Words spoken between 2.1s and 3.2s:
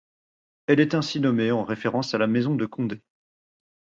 à la maison de Condé.